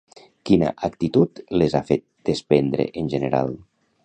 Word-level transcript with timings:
Quina 0.49 0.71
actitud 0.87 1.43
les 1.63 1.77
han 1.81 1.87
fet 1.93 2.05
desprendre 2.31 2.89
en 3.05 3.15
general? 3.17 3.55